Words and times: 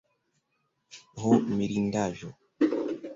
ho 1.25 1.31
mirindaĵo! 1.57 2.33